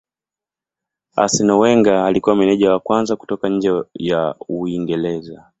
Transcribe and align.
Arsenal 1.15 1.55
Wenger 1.59 1.93
alikuwa 2.05 2.35
meneja 2.35 2.71
wa 2.71 2.79
kwanza 2.79 3.15
kutoka 3.15 3.49
nje 3.49 3.83
ya 3.93 4.35
Uingereza. 4.49 5.45